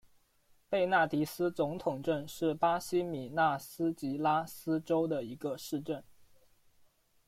[0.67, 6.03] 贝纳迪斯总统镇是巴西米纳斯吉拉斯州的一个市镇。